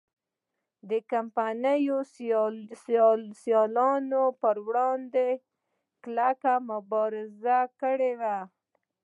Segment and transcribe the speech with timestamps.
[0.89, 1.83] د کمپنۍ
[3.41, 5.27] سیالانو پر وړاندې
[6.03, 8.37] کلکه مبارزه کړې وه.